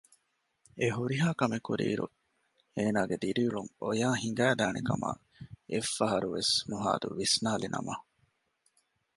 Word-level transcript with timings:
އެހުރިހާ 0.79 1.29
ކެމެއްކުރިއިރު 1.39 2.05
އޭނާގެ 2.75 3.15
ދިރިއުޅުން 3.23 3.69
އޮޔާ 3.83 4.09
ހިނގައިދާނޭކަމަށް 4.21 5.21
އެއްފަހަރުވެސް 5.71 6.53
ނުހާދު 6.69 7.07
ވިސްނާލިނަމަ 7.17 7.93